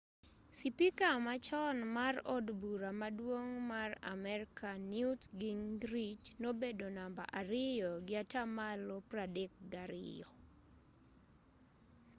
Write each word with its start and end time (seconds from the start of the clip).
sipika 0.59 1.09
machon 1.25 1.77
mar 1.95 2.15
od 2.35 2.45
bura 2.61 2.91
maduong' 3.01 3.55
mar 3.71 3.89
amerka 4.13 4.69
newt 4.91 5.21
gingrich 5.39 6.25
nobedo 6.43 6.87
namba 6.97 7.23
ariyo 7.39 7.91
gi 8.07 8.15
atamalo 8.23 8.95
32 9.09 10.29